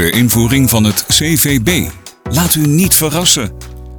[0.00, 1.88] de invoering van het CVB.
[2.30, 3.52] Laat u niet verrassen.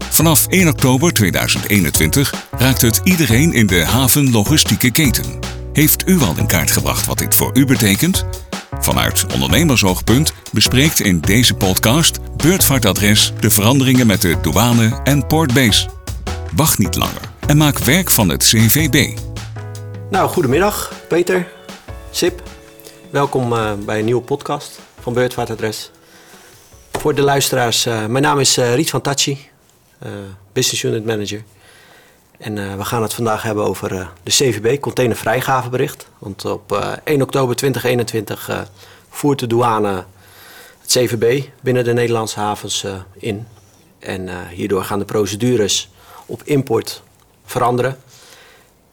[0.10, 5.40] Vanaf 1 oktober 2021 raakt het iedereen in de havenlogistieke keten.
[5.74, 8.26] Heeft u al in kaart gebracht wat dit voor u betekent?
[8.80, 15.90] Vanuit ondernemersoogpunt bespreekt in deze podcast Beurtvaartadres de veranderingen met de douane en portbase.
[16.56, 19.18] Wacht niet langer en maak werk van het CVB.
[20.10, 21.48] Nou, goedemiddag Peter,
[22.12, 22.44] Sip.
[23.10, 25.92] Welkom uh, bij een nieuwe podcast van Beurtvaartadres.
[26.92, 29.50] Voor de luisteraars, uh, mijn naam is uh, Riet van Tachi,
[30.54, 31.44] Business Unit Manager.
[32.38, 33.90] En we gaan het vandaag hebben over
[34.24, 36.08] de CVB, containervrijgavebericht.
[36.18, 38.68] Want op 1 oktober 2021
[39.10, 40.06] voert de douane
[40.82, 42.86] het CVB binnen de Nederlandse havens
[43.18, 43.48] in.
[44.00, 45.90] En hierdoor gaan de procedures
[46.26, 47.04] op import
[47.46, 47.98] veranderen.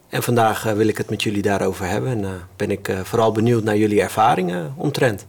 [0.08, 2.24] En vandaag wil ik het met jullie daarover hebben.
[2.24, 5.26] En ben ik vooral benieuwd naar jullie ervaringen omtrent.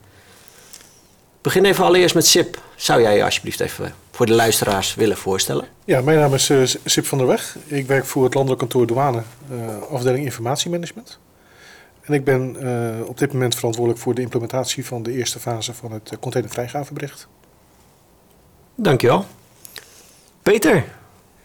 [1.42, 2.62] Begin even allereerst met Sip.
[2.76, 5.68] Zou jij je alsjeblieft even voor de luisteraars willen voorstellen?
[5.86, 7.58] Ja, mijn naam is Sip van der Weg.
[7.66, 9.22] Ik werk voor het Landelijk Kantoor Douane,
[9.90, 11.20] afdeling informatiemanagement.
[12.02, 12.56] En ik ben
[13.08, 17.28] op dit moment verantwoordelijk voor de implementatie van de eerste fase van het containervrijgavebericht.
[18.76, 19.26] Dankjewel.
[20.42, 20.86] Peter,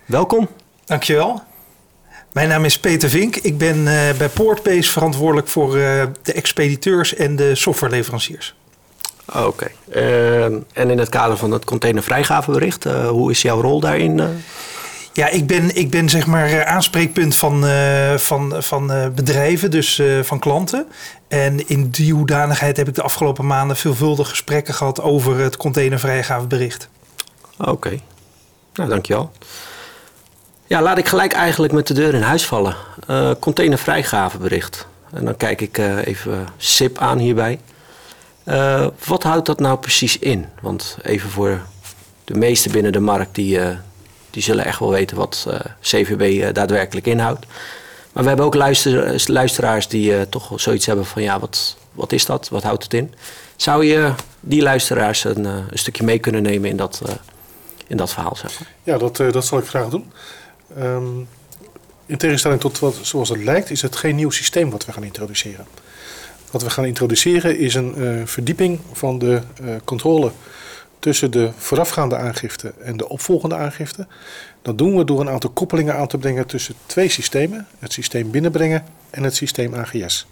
[0.07, 0.49] welkom.
[0.85, 1.43] Dankjewel.
[2.33, 3.37] Mijn naam is Peter Vink.
[3.37, 8.55] Ik ben uh, bij Portbase verantwoordelijk voor uh, de expediteurs en de softwareleveranciers.
[9.29, 9.39] Oké.
[9.39, 9.75] Okay.
[9.95, 14.43] Uh, en in het kader van het containervrijgavebericht, hoe is jouw rol daarin?
[15.13, 17.65] Ja, ik ben, ik ben zeg maar aanspreekpunt van,
[18.17, 20.87] van, van bedrijven, dus van klanten.
[21.29, 26.89] En in die hoedanigheid heb ik de afgelopen maanden veelvuldig gesprekken gehad over het containervrijgavebericht.
[27.59, 27.71] Oké.
[27.71, 28.03] Okay.
[28.75, 29.33] Nou, dankjewel.
[30.67, 32.77] Ja, laat ik gelijk eigenlijk met de deur in huis vallen.
[33.41, 34.87] Containervrijgavebericht.
[35.13, 37.59] En dan kijk ik even SIP aan hierbij.
[38.45, 40.47] Uh, wat houdt dat nou precies in?
[40.61, 41.61] Want even voor
[42.25, 43.59] de meesten binnen de markt, die,
[44.31, 45.47] die zullen echt wel weten wat
[45.81, 47.47] CVB daadwerkelijk inhoudt.
[48.13, 52.27] Maar we hebben ook luister, luisteraars die toch zoiets hebben van ja, wat, wat is
[52.27, 52.49] dat?
[52.49, 53.15] Wat houdt het in?
[53.57, 57.03] Zou je die luisteraars een, een stukje mee kunnen nemen in dat,
[57.87, 58.37] in dat verhaal?
[58.37, 58.69] Zeg maar?
[58.83, 60.13] Ja, dat, dat zal ik graag doen.
[60.79, 61.29] Um,
[62.07, 65.05] in tegenstelling tot wat, zoals het lijkt, is het geen nieuw systeem wat we gaan
[65.05, 65.67] introduceren.
[66.55, 70.31] Wat we gaan introduceren is een uh, verdieping van de uh, controle
[70.99, 74.07] tussen de voorafgaande aangifte en de opvolgende aangifte.
[74.63, 78.31] Dat doen we door een aantal koppelingen aan te brengen tussen twee systemen: het systeem
[78.31, 80.27] binnenbrengen en het systeem AGS.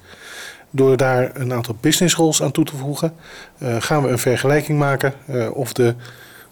[0.71, 3.15] Door daar een aantal business roles aan toe te voegen,
[3.59, 5.15] uh, gaan we een vergelijking maken
[5.55, 5.95] of de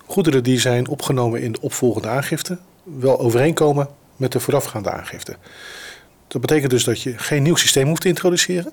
[0.06, 5.36] goederen die zijn opgenomen in de opvolgende aangifte wel overeenkomen met de voorafgaande aangifte.
[6.28, 8.72] Dat betekent dus dat je geen nieuw systeem hoeft te introduceren.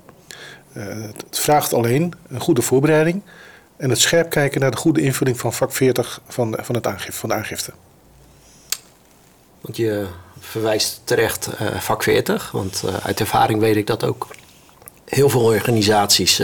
[0.78, 0.84] Uh,
[1.28, 3.22] het vraagt alleen een goede voorbereiding
[3.78, 7.20] en het scherp kijken naar de goede invulling van vak 40 van, van, het aangifte,
[7.20, 7.72] van de aangifte.
[9.62, 10.06] Want je
[10.40, 14.28] verwijst terecht uh, vak 40, want uh, uit ervaring weet ik dat ook
[15.06, 16.42] heel veel organisaties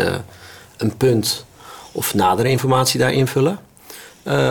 [0.77, 1.45] een punt
[1.91, 3.59] of nadere informatie daar invullen.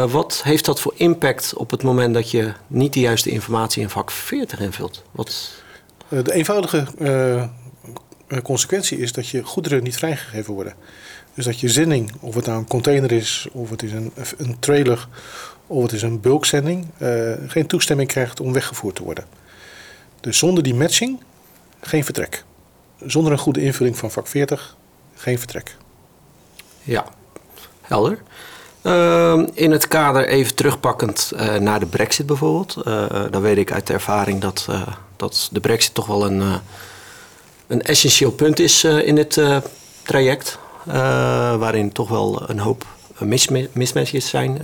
[0.09, 3.91] Wat heeft dat voor impact op het moment dat je niet de juiste informatie in
[3.91, 5.03] vak 40 invult?
[5.11, 5.51] Wat...
[6.09, 6.87] De eenvoudige
[8.43, 10.75] consequentie is dat je goederen niet vrijgegeven worden.
[11.35, 14.59] Dus dat je zending, of het nou een container is, of het is een, een
[14.59, 15.09] trailer,
[15.67, 16.87] of het is een bulkzending,
[17.47, 19.25] geen toestemming krijgt om weggevoerd te worden.
[20.21, 21.21] Dus zonder die matching
[21.81, 22.45] geen vertrek.
[23.07, 24.77] Zonder een goede invulling van vak 40
[25.15, 25.77] geen vertrek.
[26.83, 27.05] Ja,
[27.81, 28.19] helder.
[28.83, 32.83] Uh, in het kader even terugpakkend uh, naar de brexit bijvoorbeeld.
[33.31, 34.69] Dan weet ik uit de ervaring dat,
[35.17, 36.61] dat de brexit toch wel een,
[37.73, 39.41] een essentieel punt is in dit
[40.03, 40.59] traject.
[41.59, 42.87] waarin toch wel een hoop
[43.73, 44.61] mismatches zijn.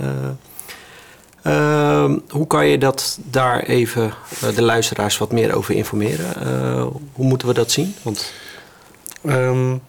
[1.43, 4.13] Ehm, hoe kan je dat daar even
[4.55, 6.25] de luisteraars wat meer over informeren?
[7.13, 7.95] hoe moeten we dat zien?
[8.01, 8.31] Want...
[9.21, 9.81] Um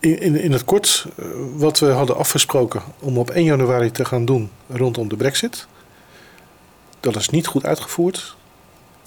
[0.00, 4.24] in, in het kort, eh, wat we hadden afgesproken om op 1 januari te gaan
[4.24, 5.66] doen rondom de brexit,
[7.00, 8.36] dat is niet goed uitgevoerd.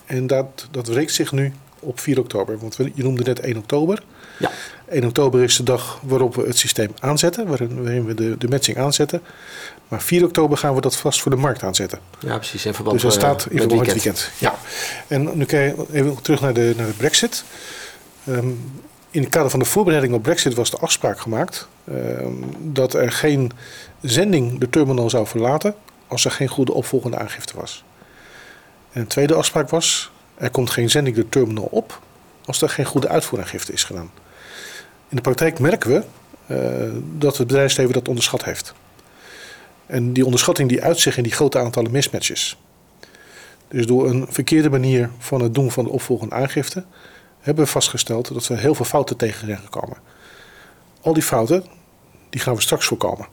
[0.05, 2.57] En dat, dat zich nu op 4 oktober.
[2.59, 4.03] Want je noemde net 1 oktober.
[4.39, 4.51] Ja.
[4.89, 8.47] 1 oktober is de dag waarop we het systeem aanzetten, waarin, waarin we de, de
[8.47, 9.21] matching aanzetten.
[9.87, 11.99] Maar 4 oktober gaan we dat vast voor de markt aanzetten.
[12.19, 12.65] Ja, precies.
[12.65, 14.31] In verband dus dat staat in verband met het weekend.
[14.37, 14.55] Ja.
[15.07, 17.43] En nu kijk je even terug naar de, naar de brexit.
[18.27, 18.81] Um,
[19.11, 21.95] in het kader van de voorbereiding op Brexit was de afspraak gemaakt uh,
[22.59, 23.51] dat er geen
[24.01, 25.75] zending de terminal zou verlaten
[26.07, 27.83] als er geen goede opvolgende aangifte was.
[28.91, 30.11] En de tweede afspraak was:
[30.41, 32.01] er komt geen zending de terminal op
[32.45, 34.11] als er geen goede uitvoeraangifte is gedaan.
[35.09, 36.03] In de praktijk merken we
[37.17, 38.73] dat het bedrijfsleven dat onderschat heeft.
[39.85, 42.57] En die onderschatting die uit zich in die grote aantallen mismatches.
[43.67, 46.83] Dus door een verkeerde manier van het doen van de opvolgende aangifte
[47.39, 49.97] hebben we vastgesteld dat we heel veel fouten tegen zijn gekomen.
[51.01, 51.65] Al die fouten
[52.29, 53.27] die gaan we straks voorkomen.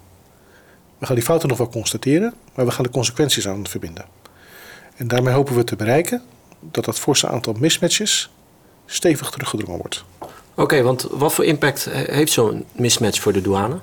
[0.99, 4.05] We gaan die fouten nog wel constateren, maar we gaan de consequenties aan verbinden.
[4.97, 6.23] En daarmee hopen we te bereiken
[6.61, 8.31] dat dat forse aantal mismatches
[8.87, 10.05] stevig teruggedrongen wordt.
[10.55, 13.79] Oké, want wat voor impact heeft zo'n mismatch voor de douane?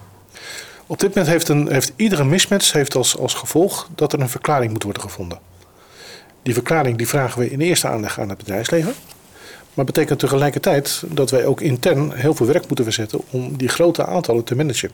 [0.87, 4.29] Op dit moment heeft, een, heeft iedere mismatch heeft als, als gevolg dat er een
[4.29, 5.39] verklaring moet worden gevonden.
[6.43, 8.93] Die verklaring die vragen we in eerste aanleg aan het bedrijfsleven.
[9.73, 14.05] Maar betekent tegelijkertijd dat wij ook intern heel veel werk moeten verzetten om die grote
[14.05, 14.91] aantallen te managen.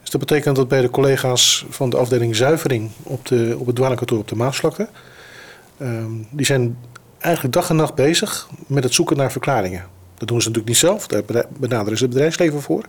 [0.00, 3.76] Dus dat betekent dat bij de collega's van de afdeling zuivering op, de, op het
[3.76, 4.88] douanekantoor op de Maasvlakte,
[5.82, 6.78] um, die zijn
[7.18, 9.84] eigenlijk dag en nacht bezig met het zoeken naar verklaringen.
[10.14, 11.22] Dat doen ze natuurlijk niet zelf, daar
[11.58, 12.84] benaderen ze het bedrijfsleven voor.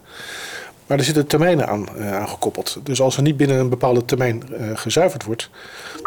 [0.87, 2.79] Maar er zitten termijnen aan, uh, aan gekoppeld.
[2.83, 5.49] Dus als er niet binnen een bepaalde termijn uh, gezuiverd wordt,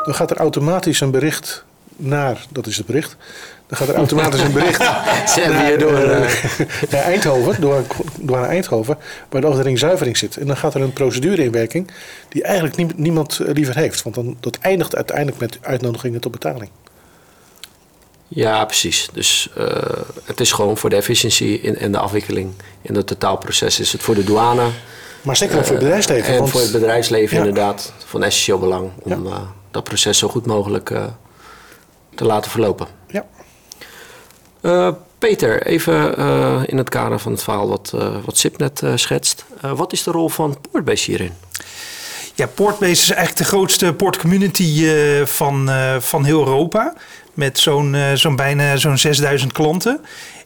[0.05, 1.65] dan gaat er automatisch een bericht
[1.97, 3.17] naar, dat is het bericht,
[3.79, 4.79] dan gaat er automatisch een bericht
[5.49, 6.09] naar, door, uh,
[6.91, 7.82] naar Eindhoven, door,
[8.21, 8.99] door naar Eindhoven,
[9.29, 10.37] waar de afdeling zuivering zit.
[10.37, 11.91] En dan gaat er een procedure in werking
[12.29, 14.03] die eigenlijk nie, niemand liever heeft.
[14.03, 16.71] Want dan, dat eindigt uiteindelijk met uitnodigingen tot betaling.
[18.29, 19.09] Ja, precies.
[19.12, 19.67] Dus uh,
[20.25, 24.03] het is gewoon voor de efficiëntie in, in de afwikkeling in het totaalproces is het
[24.03, 24.69] voor de douane.
[25.23, 26.32] Maar zeker ook voor het bedrijfsleven.
[26.32, 27.44] En want, voor het bedrijfsleven ja.
[27.44, 29.53] inderdaad van essentieel belang om ja.
[29.71, 30.93] dat proces zo goed mogelijk
[32.15, 32.87] te laten verlopen.
[34.64, 34.96] Ja.
[35.19, 36.16] Peter, even
[36.66, 37.93] in het kader van het verhaal wat,
[38.25, 39.44] wat Sip net schetst.
[39.61, 41.32] wat is de rol van Portbase hierin?
[42.34, 44.87] Ja, Portbase is eigenlijk de grootste portcommunity
[45.25, 45.70] van,
[46.00, 46.94] van heel Europa
[47.34, 50.00] met zo'n uh, zo'n bijna zo'n 6000 klanten.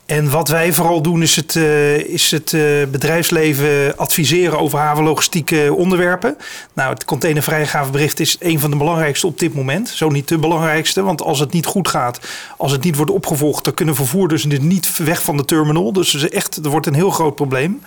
[0.09, 5.75] En wat wij vooral doen is het, uh, is het uh, bedrijfsleven adviseren over havenlogistieke
[5.75, 6.37] onderwerpen.
[6.73, 9.89] Nou, het containervrijgavebericht is een van de belangrijkste op dit moment.
[9.89, 12.21] Zo niet de belangrijkste, want als het niet goed gaat,
[12.57, 15.93] als het niet wordt opgevolgd, dan kunnen vervoerders niet weg van de terminal.
[15.93, 17.83] Dus het is echt, er wordt een heel groot probleem.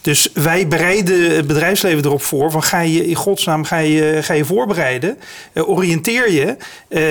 [0.00, 2.50] Dus wij bereiden het bedrijfsleven erop voor.
[2.50, 5.18] Van ga je in godsnaam ga je, ga je voorbereiden,
[5.52, 6.56] uh, oriënteer je,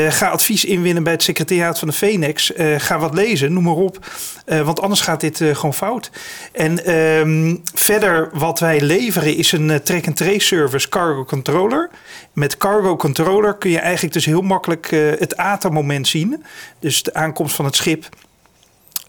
[0.09, 3.99] ga advies inwinnen bij het secretariaat van de Phoenix, ga wat lezen, noem maar op.
[4.49, 6.11] Uh, want anders gaat dit uh, gewoon fout.
[6.51, 11.89] En um, verder wat wij leveren is een uh, track-and-trace service Cargo Controller.
[12.33, 14.87] Met Cargo Controller kun je eigenlijk dus heel makkelijk
[15.19, 16.43] het ATA-moment zien.
[16.79, 18.09] Dus de aankomst van het schip.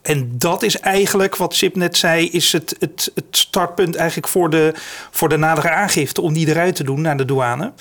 [0.02, 4.50] En dat is eigenlijk, wat Sip net zei, is het, het, het startpunt eigenlijk voor
[4.50, 4.74] de,
[5.10, 6.20] voor de nadere aangifte.
[6.20, 7.72] Om die eruit te doen naar de douane.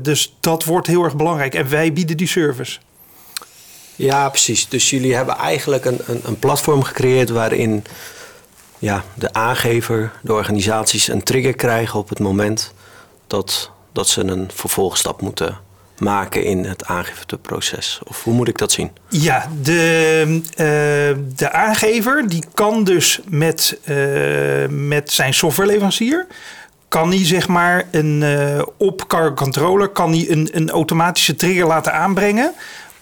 [0.00, 1.54] dus dat wordt heel erg belangrijk.
[1.54, 2.78] En wij bieden die service.
[3.96, 4.68] Ja, precies.
[4.68, 7.84] Dus jullie hebben eigenlijk een, een, een, platform gecreëerd waarin
[8.78, 12.72] ja, de aangever, de organisaties een trigger krijgen op het moment
[13.26, 15.58] dat, dat ze een vervolgstap moeten
[15.98, 18.00] maken in het aangifteproces?
[18.04, 18.90] Of hoe moet ik dat zien?
[19.08, 26.26] Ja, de, uh, de aangever die kan dus met, uh, met zijn softwareleverancier
[26.88, 31.66] kan hij zeg maar een, uh, op Cargo Controller kan hij een, een automatische trigger
[31.66, 32.52] laten aanbrengen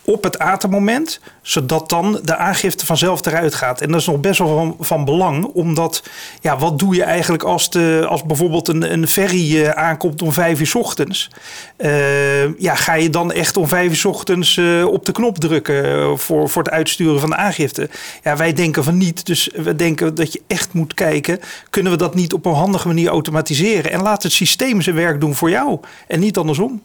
[0.05, 3.81] op het ATA-moment, zodat dan de aangifte vanzelf eruit gaat.
[3.81, 6.03] En dat is nog best wel van, van belang, omdat
[6.41, 10.33] ja, wat doe je eigenlijk als, de, als bijvoorbeeld een, een ferry uh, aankomt om
[10.33, 11.31] vijf uur ochtends?
[11.79, 16.19] Uh, ja, ga je dan echt om vijf uur ochtends uh, op de knop drukken
[16.19, 17.89] voor, voor het uitsturen van de aangifte?
[18.23, 19.27] Ja, wij denken van niet.
[19.27, 21.41] Dus we denken dat je echt moet kijken,
[21.71, 23.91] kunnen we dat niet op een handige manier automatiseren?
[23.91, 26.83] En laat het systeem zijn werk doen voor jou en niet andersom.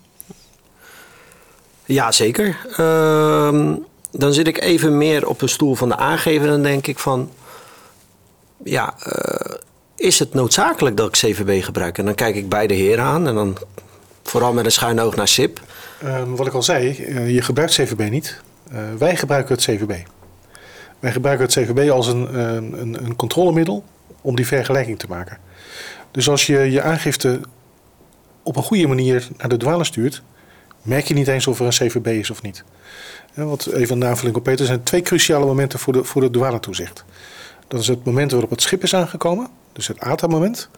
[1.90, 2.58] Ja, zeker.
[2.80, 3.76] Uh,
[4.12, 6.48] dan zit ik even meer op de stoel van de aangever.
[6.48, 7.32] Dan denk ik van...
[8.64, 9.56] Ja, uh,
[9.96, 11.98] is het noodzakelijk dat ik CVB gebruik?
[11.98, 13.28] En dan kijk ik beide heren aan.
[13.28, 13.58] En dan
[14.24, 15.62] vooral met een schuin oog naar SIP.
[16.04, 18.42] Uh, wat ik al zei, uh, je gebruikt CVB niet.
[18.98, 19.94] wij gebruiken het CVB.
[21.00, 23.84] Wij gebruiken het CVB als een, een, een controlemiddel
[24.22, 25.38] om die vergelijking te maken.
[26.12, 27.40] Dus als je je aangifte
[28.44, 30.24] op een goede manier naar de douane stuurt
[30.82, 32.64] merk je niet eens of er een CVB is of niet.
[33.34, 36.30] Wat even een aanvulling op Peter, er zijn twee cruciale momenten voor de, voor de
[36.30, 37.04] douanetoezicht.
[37.68, 40.70] Dat is het moment waarop het schip is aangekomen, dus het ATA-moment.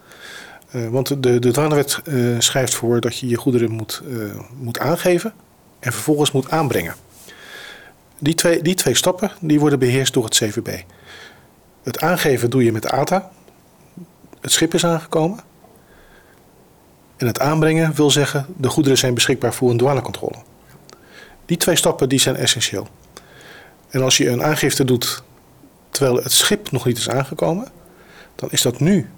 [0.71, 4.79] Uh, want de, de douanewet uh, schrijft voor dat je je goederen moet, uh, moet
[4.79, 5.33] aangeven
[5.79, 6.95] en vervolgens moet aanbrengen.
[8.19, 10.81] Die twee, die twee stappen die worden beheerst door het CVB.
[11.83, 13.31] Het aangeven doe je met de ATA.
[14.41, 15.39] Het schip is aangekomen.
[17.21, 20.35] En het aanbrengen wil zeggen, de goederen zijn beschikbaar voor een douanecontrole.
[21.45, 22.87] Die twee stappen die zijn essentieel.
[23.89, 25.23] En als je een aangifte doet
[25.89, 27.67] terwijl het schip nog niet is aangekomen,
[28.35, 29.09] dan is dat nu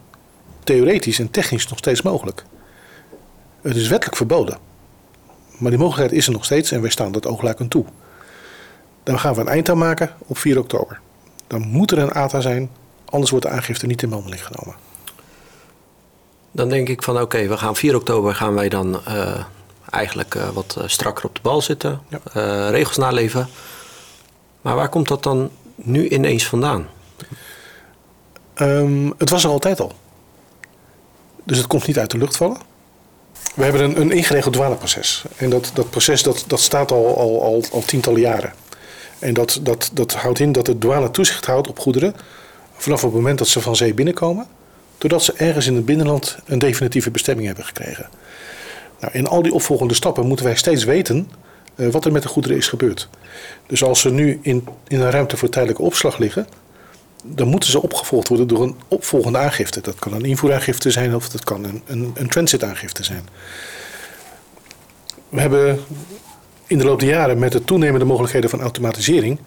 [0.64, 2.44] theoretisch en technisch nog steeds mogelijk.
[3.62, 4.58] Het is wettelijk verboden.
[5.58, 7.86] Maar die mogelijkheid is er nog steeds en wij staan dat oogluikend toe.
[9.04, 11.00] Dan gaan we een eind aan maken op 4 oktober.
[11.48, 12.70] Dan moet er een ATA zijn,
[13.06, 14.76] anders wordt de aangifte niet in behandeling genomen.
[16.56, 19.44] Dan denk ik van oké, we gaan 4 oktober gaan wij dan uh,
[19.90, 22.70] eigenlijk uh, wat eh, strakker op de bal zitten, ja.
[22.70, 23.48] regels naleven.
[24.62, 26.88] Maar waar komt dat dan nu ineens vandaan?
[28.56, 29.92] Um, het was er altijd al.
[31.44, 32.58] Dus het komt niet uit de lucht vallen.
[33.56, 35.24] We hebben een, een ingeregeld douaneproces.
[35.36, 38.54] En dat, dat proces dat, dat staat al, al, al, al tientallen jaren.
[39.20, 42.16] En dat, dat, dat houdt in dat de douane toezicht houdt op goederen
[42.78, 44.48] vanaf het moment dat ze van zee binnenkomen,
[45.04, 48.10] doordat ze ergens in het binnenland een definitieve bestemming hebben gekregen.
[49.00, 51.30] Nou, in al die opvolgende stappen moeten wij steeds weten
[51.76, 53.10] uh, wat er met de goederen is gebeurd.
[53.68, 56.48] Dus als ze nu in, in een ruimte voor tijdelijke opslag liggen,
[57.24, 59.82] dan moeten ze opgevolgd worden door een opvolgende aangifte.
[59.82, 63.28] Dat kan een invoeraangifte zijn of dat kan een, een, een transitaangifte zijn.
[65.30, 65.80] We hebben
[66.68, 69.40] in de loop der jaren met de toenemende mogelijkheden van automatisering,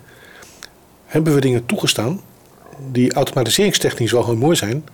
[1.07, 2.21] hebben we dingen toegestaan
[2.93, 4.85] die automatiseringstechnisch wel heel mooi zijn,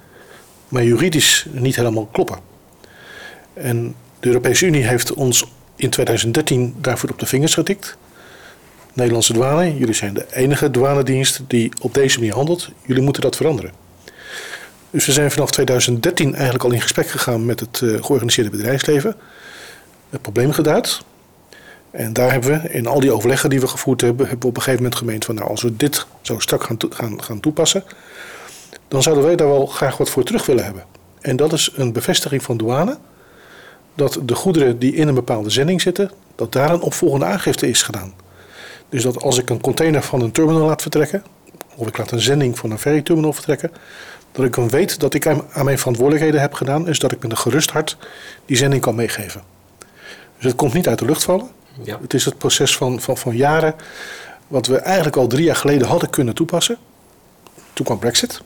[0.73, 2.39] maar juridisch niet helemaal kloppen.
[3.55, 5.45] En de Europese Unie heeft ons
[5.77, 7.97] in 2013 daarvoor op de vingers getikt.
[8.93, 12.71] Nederlandse douane, jullie zijn de enige douanedienst die op deze manier handelt.
[12.87, 13.73] Jullie moeten dat veranderen.
[14.91, 19.17] Dus we zijn vanaf 2013 eigenlijk al in gesprek gegaan met het uh, georganiseerde bedrijfsleven.
[20.11, 21.01] Het probleem geduid.
[21.91, 24.57] En daar hebben we, in al die overleggen die we gevoerd hebben, hebben we op
[24.57, 27.85] een gegeven moment gemeend van nou, als we dit zo strak gaan, gaan, gaan toepassen,
[28.93, 30.85] dan zouden wij daar wel graag wat voor terug willen hebben.
[31.21, 32.99] En dat is een bevestiging van douane,
[33.95, 37.83] dat de goederen die in een bepaalde zending zitten, dat daar een opvolgende aangifte is
[37.83, 38.15] gedaan.
[38.89, 41.25] Dus dat als ik een container van een terminal laat vertrekken,
[41.77, 43.73] of ik laat een zending van een ferryterminal vertrekken,
[44.33, 47.31] dat ik dan weet dat ik aan mijn verantwoordelijkheden heb gedaan, is dat ik met
[47.31, 47.97] een gerust hart
[48.47, 49.43] die zending kan meegeven.
[50.37, 51.49] Dus het komt niet uit de lucht vallen.
[51.83, 51.99] Ja.
[52.01, 53.75] Het is het proces van, van, van jaren
[54.49, 56.77] wat we eigenlijk al drie jaar geleden hadden kunnen toepassen.
[57.73, 58.43] Toen kwam Brexit.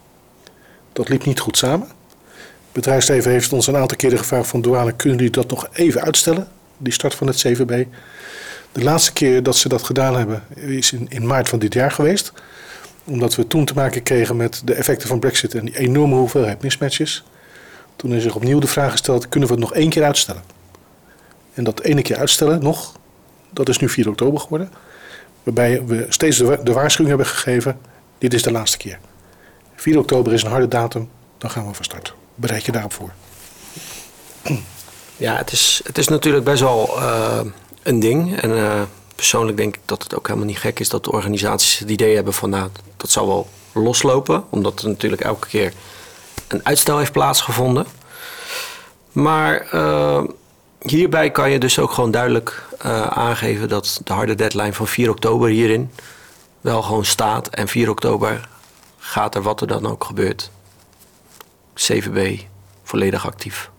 [0.96, 1.86] Dat liep niet goed samen.
[1.86, 6.00] Het bedrijfsleven heeft ons een aantal keren gevraagd van douane, kunnen jullie dat nog even
[6.00, 6.48] uitstellen?
[6.76, 7.84] Die start van het CVB.
[8.72, 11.90] De laatste keer dat ze dat gedaan hebben is in, in maart van dit jaar
[11.90, 12.32] geweest.
[13.04, 16.62] Omdat we toen te maken kregen met de effecten van Brexit en die enorme hoeveelheid
[16.62, 17.24] mismatches.
[17.96, 20.42] Toen is zich opnieuw de vraag gesteld, kunnen we het nog één keer uitstellen?
[21.54, 22.92] En dat ene keer uitstellen nog,
[23.50, 24.70] dat is nu 4 oktober geworden.
[25.42, 27.78] Waarbij we steeds de, de waarschuwing hebben gegeven:
[28.18, 28.98] dit is de laatste keer.
[29.76, 32.14] 4 oktober is een harde datum, dan gaan we van start.
[32.34, 33.10] Bereid je daarop voor.
[35.16, 37.40] Ja, het is, het is natuurlijk best wel uh,
[37.82, 38.40] een ding.
[38.40, 38.82] En uh,
[39.14, 42.14] persoonlijk denk ik dat het ook helemaal niet gek is dat de organisaties het idee
[42.14, 44.44] hebben van nou, dat zal wel loslopen.
[44.50, 45.72] Omdat er natuurlijk elke keer
[46.48, 47.86] een uitstel heeft plaatsgevonden.
[49.12, 50.22] Maar uh,
[50.80, 52.64] hierbij kan je dus ook gewoon duidelijk
[53.08, 55.90] aangeven dat de harde deadline van 4 oktober hierin
[56.60, 57.48] wel gewoon staat.
[57.48, 58.48] En 4 oktober
[59.06, 60.50] gaat er wat er dan ook gebeurt.
[61.74, 62.40] CVB
[62.82, 63.70] volledig actief.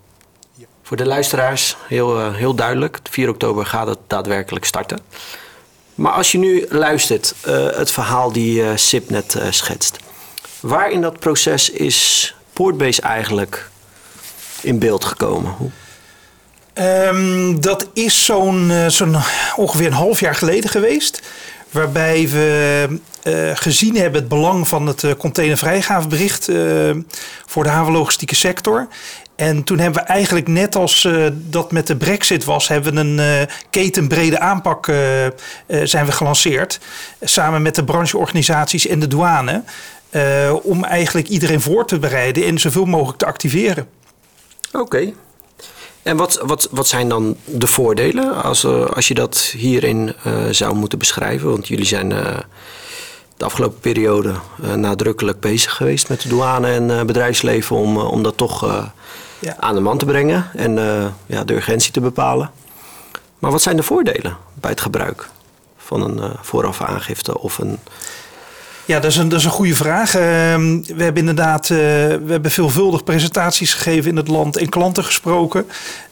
[0.54, 0.66] Ja.
[0.84, 3.00] Voor de luisteraars heel, uh, heel duidelijk.
[3.10, 5.00] 4 oktober gaat het daadwerkelijk starten.
[5.96, 9.98] Maar als je nu luistert, uh, het verhaal die Sip net schetst.
[10.60, 13.70] Waar in dat proces is Portbase eigenlijk
[14.62, 15.52] in beeld gekomen?
[15.52, 15.72] Hoe
[16.80, 19.16] Um, dat is zo'n zo'n
[19.56, 21.22] ongeveer een half jaar geleden geweest.
[21.72, 22.88] Waarbij we
[23.24, 26.50] uh, gezien hebben het belang van het uh, containervrijgavebericht
[27.46, 28.88] voor de havenlogistieke sector.
[29.36, 33.48] En toen hebben we eigenlijk net als dat met de brexit was, hebben we een
[33.70, 34.86] ketenbrede aanpak
[35.84, 36.80] zijn we gelanceerd.
[37.22, 39.64] Samen met de brancheorganisaties en de douane.
[40.64, 43.88] om eigenlijk iedereen voor te bereiden en zoveel mogelijk te activeren.
[44.72, 45.14] Oké.
[46.08, 50.46] En wat, wat, wat zijn dan de voordelen als, uh, als je dat hierin uh,
[50.52, 51.50] zou moeten beschrijven?
[51.50, 52.38] Want jullie zijn uh,
[53.38, 54.34] de afgelopen periode
[54.76, 58.86] nadrukkelijk bezig geweest met de douane en bedrijfsleven om, om dat toch
[59.40, 59.56] ja.
[59.60, 60.74] aan de man te brengen en
[61.26, 62.52] ja, de urgentie te bepalen.
[63.40, 65.30] Maar wat zijn de voordelen bij het gebruik
[65.78, 67.80] van een vooraf aangifte of een
[68.88, 70.16] ja, dat is een, dat is een goede vraag.
[70.16, 75.04] Uh, we hebben inderdaad uh, we hebben veelvuldig presentaties gegeven in het land en klanten
[75.04, 75.66] gesproken.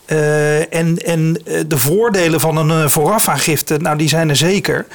[0.07, 4.85] Uh, en, en eh, de voordelen van een voorafaangifte, nou die zijn er zeker.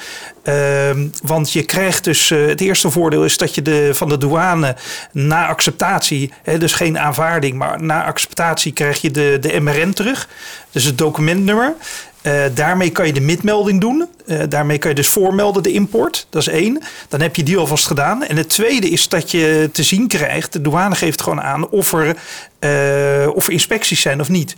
[0.43, 4.75] Ehm, want je krijgt dus, het eerste voordeel is dat je de, van de douane
[5.11, 10.27] na acceptatie, hè, dus geen aanvaarding, maar na acceptatie krijg je de, de MRN terug.
[10.71, 11.75] Dus het documentnummer.
[12.23, 14.07] Uh, daarmee kan je de midmelding doen.
[14.25, 16.27] Uh, daarmee kan je dus voormelden de import.
[16.29, 16.81] Dat is één.
[17.07, 18.23] Dan heb je die alvast gedaan.
[18.23, 20.53] En het tweede is dat je te zien krijgt.
[20.53, 22.15] De douane geeft gewoon aan of er,
[22.59, 24.55] uh, of inspecties zijn of niet.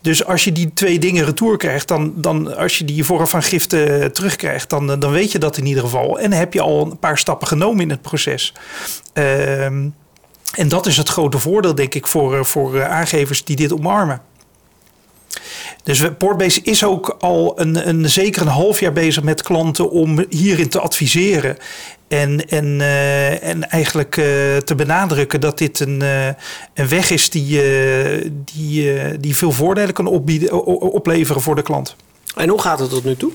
[0.00, 4.70] Dus als je die twee dingen retour krijgt, dan, dan als je die voorafgifte terugkrijgt,
[4.70, 6.18] dan, dan weet je dat in ieder geval.
[6.18, 8.52] En heb je al een paar stappen genomen in het proces.
[9.12, 9.88] Ehm,
[10.54, 14.20] en dat is het grote voordeel, denk ik, voor, voor aangevers die dit omarmen.
[15.82, 20.24] Dus Portbase is ook al een, een, zeker een half jaar bezig met klanten om
[20.28, 21.56] hierin te adviseren.
[22.08, 24.24] En, en, uh, en eigenlijk uh,
[24.56, 26.26] te benadrukken dat dit een, uh,
[26.74, 27.60] een weg is die,
[28.54, 30.06] die, die veel voordelen kan
[30.80, 31.96] opleveren voor de klant.
[32.36, 33.32] En hoe gaat het tot nu toe?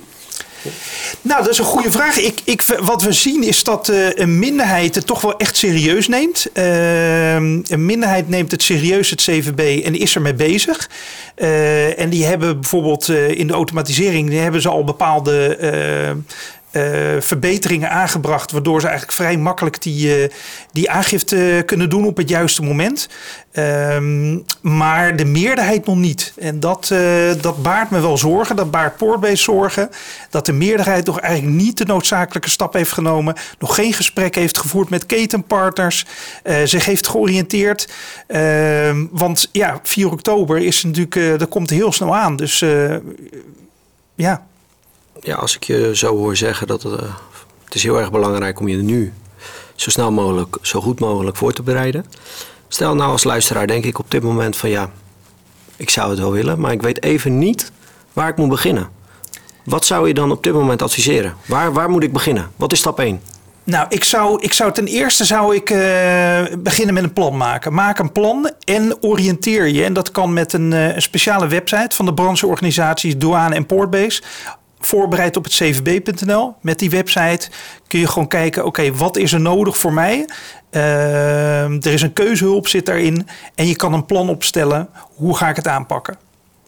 [1.21, 2.17] Nou, dat is een goede vraag.
[2.17, 6.07] Ik, ik, wat we zien is dat uh, een minderheid het toch wel echt serieus
[6.07, 6.47] neemt.
[6.53, 10.89] Uh, een minderheid neemt het serieus, het CVB, en is ermee bezig.
[11.37, 15.57] Uh, en die hebben bijvoorbeeld in de automatisering die hebben ze al bepaalde
[17.19, 20.29] verbeteringen aangebracht, waardoor ze eigenlijk vrij makkelijk die, uh,
[20.71, 23.09] die aangifte kunnen doen op het juiste moment.
[23.53, 26.33] Um, maar de meerderheid nog niet.
[26.37, 29.89] En dat, uh, dat baart me wel zorgen, dat baart Portbase zorgen,
[30.29, 34.57] dat de meerderheid nog eigenlijk niet de noodzakelijke stap heeft genomen, nog geen gesprek heeft
[34.57, 36.05] gevoerd met ketenpartners,
[36.63, 37.89] zich heeft georiënteerd.
[38.27, 42.35] Ehm, want ja, 4 oktober is natuurlijk, dat komt heel snel aan.
[42.35, 42.63] Dus
[44.15, 44.45] ja
[45.21, 47.09] ja, als ik je zo hoor zeggen dat het, uh,
[47.63, 49.13] het is heel erg belangrijk om je nu
[49.75, 52.05] zo snel mogelijk, zo goed mogelijk voor te bereiden.
[52.67, 54.89] Stel nou als luisteraar denk ik op dit moment van ja,
[55.75, 57.71] ik zou het wel willen, maar ik weet even niet
[58.13, 58.89] waar ik moet beginnen.
[59.65, 61.33] Wat zou je dan op dit moment adviseren?
[61.45, 62.51] Waar, waar moet ik beginnen?
[62.55, 63.21] Wat is stap 1?
[63.63, 65.77] Nou, ik zou, ik zou ten eerste zou ik uh,
[66.57, 67.73] beginnen met een plan maken.
[67.73, 69.83] Maak een plan en oriënteer je.
[69.83, 74.21] En dat kan met een, uh, een speciale website van de brancheorganisaties Douane en Portbase
[74.79, 76.53] voorbereid op het cvb.nl.
[76.61, 77.49] Met die website
[77.87, 80.25] kun je gewoon kijken, oké, wat is er nodig voor mij?
[80.71, 84.89] Uh, er is een keuzehulp zit daarin en je kan een plan opstellen.
[85.15, 86.17] Hoe ga ik het aanpakken?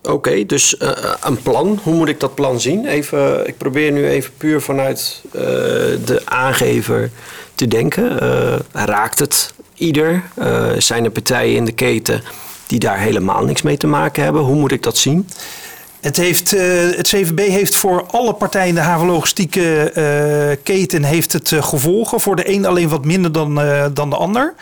[0.03, 0.89] Oké, dus uh,
[1.23, 1.79] een plan.
[1.84, 2.86] Hoe moet ik dat plan zien?
[2.86, 5.41] Even, ik probeer nu even puur vanuit uh,
[6.05, 7.12] de aangever
[7.55, 8.17] te denken.
[8.71, 10.23] raakt het ieder?
[10.77, 12.23] zijn er partijen in de keten
[12.67, 14.41] die daar helemaal niks mee te maken hebben?
[14.41, 15.27] Hoe moet ik dat zien?
[16.01, 16.62] Het, heeft, uh,
[16.95, 22.19] het CVB heeft voor alle partijen in de havenlogistieke uh, keten heeft het uh, gevolgen.
[22.19, 23.55] Voor de een alleen wat minder dan,
[23.93, 24.53] dan de ander.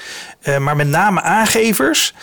[0.60, 2.13] maar met name aangevers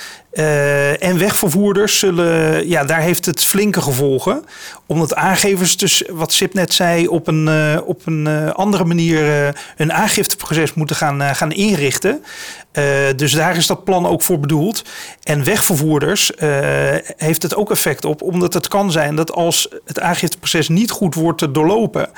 [1.01, 4.45] en wegvervoerders zullen, ja, daar heeft het flinke gevolgen.
[4.87, 7.49] Omdat aangevers, dus wat Sip net zei, op een,
[7.85, 12.25] op een andere manier hun aangifteproces moeten gaan, gaan inrichten.
[12.79, 12.85] Uh,
[13.17, 14.83] dus daar is dat plan ook voor bedoeld.
[15.23, 16.49] En wegvervoerders uh,
[17.17, 21.15] heeft het ook effect op, omdat het kan zijn dat als het aangifteproces niet goed
[21.15, 22.11] wordt doorlopen,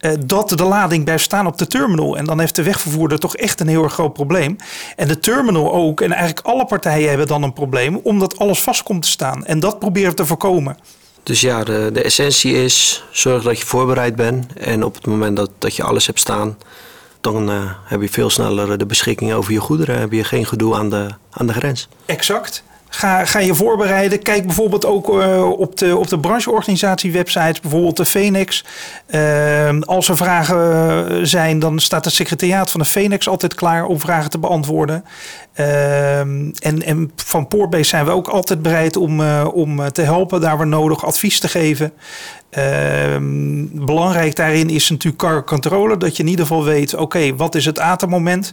[0.00, 2.16] uh, dat de lading blijft staan op de terminal.
[2.16, 4.56] En dan heeft de wegvervoerder toch echt een heel erg groot probleem.
[4.96, 6.00] En de terminal ook.
[6.00, 9.44] En eigenlijk alle partijen hebben dan een probleem, omdat alles vast komt te staan.
[9.46, 10.76] En dat proberen we te voorkomen.
[11.22, 14.52] Dus ja, de, de essentie is zorg dat je voorbereid bent.
[14.52, 16.56] En op het moment dat, dat je alles hebt staan,
[17.24, 19.98] dan uh, heb je veel sneller de beschikking over je goederen.
[19.98, 21.88] Heb je geen gedoe aan de, aan de grens.
[22.06, 22.62] Exact.
[22.96, 24.22] Ga, ga je voorbereiden.
[24.22, 28.64] Kijk bijvoorbeeld ook uh, op de, op de brancheorganisatie websites, bijvoorbeeld de Phoenix.
[29.10, 34.00] Uh, als er vragen zijn, dan staat het secretariaat van de Phoenix altijd klaar om
[34.00, 35.04] vragen te beantwoorden.
[35.54, 40.66] en, en van Poortbase zijn we ook altijd bereid om, om te helpen, daar waar
[40.66, 41.92] nodig advies te geven.
[43.72, 45.96] Belangrijk daarin is natuurlijk cargo controle.
[45.96, 48.52] Dat je in ieder geval weet, oké, wat is het atermoment?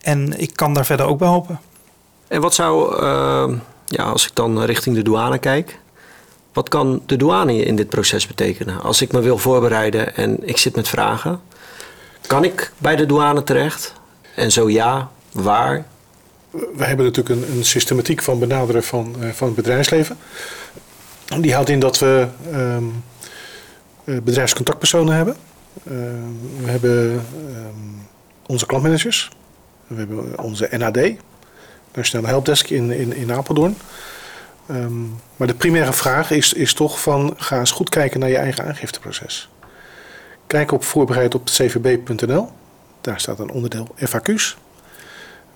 [0.00, 1.60] En ik kan daar verder ook bij helpen.
[2.32, 5.80] En wat zou, uh, ja, als ik dan richting de douane kijk...
[6.52, 8.82] Wat kan de douane in dit proces betekenen?
[8.82, 11.40] Als ik me wil voorbereiden en ik zit met vragen...
[12.26, 13.92] Kan ik bij de douane terecht?
[14.34, 15.86] En zo ja, waar?
[16.50, 20.18] We hebben natuurlijk een, een systematiek van benaderen van, uh, van het bedrijfsleven.
[21.40, 23.04] Die houdt in dat we um,
[24.04, 25.36] bedrijfscontactpersonen hebben.
[25.84, 25.92] Uh,
[26.64, 27.24] we hebben
[28.46, 29.30] onze klantmanagers.
[29.86, 30.98] We hebben onze NAD,
[31.94, 33.76] Nationale Helpdesk in, in, in Apeldoorn.
[34.70, 38.36] Um, maar de primaire vraag is, is toch van ga eens goed kijken naar je
[38.36, 39.48] eigen aangifteproces.
[40.46, 42.48] Kijk op voorbereid op cvb.nl.
[43.00, 44.56] Daar staat een onderdeel FAQ's.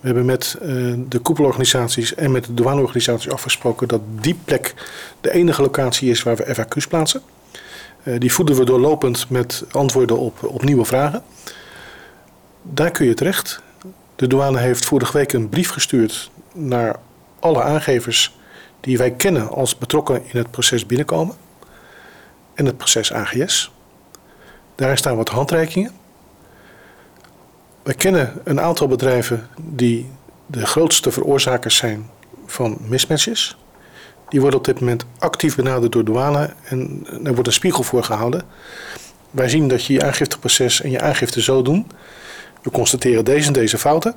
[0.01, 4.75] We hebben met uh, de koepelorganisaties en met de douaneorganisaties afgesproken dat die plek
[5.21, 7.23] de enige locatie is waar we FAQ's plaatsen.
[8.03, 11.23] Uh, die voeden we doorlopend met antwoorden op, op nieuwe vragen.
[12.63, 13.63] Daar kun je terecht.
[14.17, 16.97] De douane heeft vorige week een brief gestuurd naar
[17.39, 18.37] alle aangevers
[18.81, 21.37] die wij kennen als betrokken in het proces binnenkomen.
[22.55, 23.71] en het proces AGS.
[24.75, 25.93] Daarin staan wat handreikingen.
[27.83, 30.11] Wij kennen een aantal bedrijven die
[30.47, 32.11] de grootste veroorzakers zijn
[32.47, 33.57] van mismatches.
[34.29, 38.05] Die worden op dit moment actief benaderd door douane en er wordt een spiegel voor
[38.05, 38.43] gehouden.
[39.31, 41.87] Wij zien dat je je aangifteproces en je aangifte zo doen.
[42.67, 44.15] We constateren deze en deze fouten.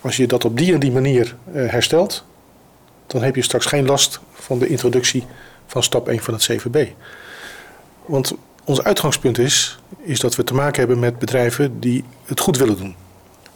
[0.00, 2.24] Als je dat op die en die manier eh, herstelt,
[3.06, 5.26] dan heb je straks geen last van de introductie
[5.66, 6.88] van stap 1 van het CVB.
[8.06, 12.56] Want ons uitgangspunt is, is dat we te maken hebben met bedrijven die het goed
[12.56, 12.94] willen doen.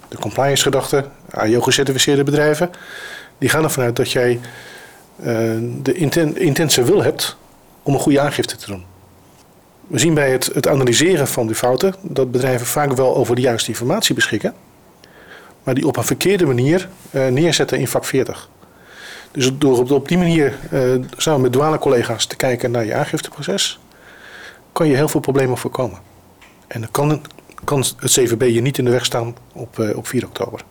[0.09, 2.71] De compliance gedachte, AIO-gecertificeerde bedrijven,
[3.39, 4.41] die gaan ervan uit dat jij
[5.21, 5.27] uh,
[5.83, 7.37] de inten intense wil hebt
[7.83, 8.92] om een goede aangifte te doen.
[9.87, 13.41] We zien bij het, het analyseren van die fouten dat bedrijven vaak wel over de
[13.41, 14.55] juiste informatie beschikken,
[15.63, 18.49] maar die op een verkeerde manier uh, neerzetten in vak 40.
[19.31, 23.81] Dus door op, die manier uh, samen met douane-collega's te kijken naar je aangifteproces,
[24.73, 25.99] kan je heel veel problemen voorkomen.
[26.67, 27.23] En dan kan,
[27.65, 30.65] kan het CVB je niet in de weg staan op, uh, op 4 oktober.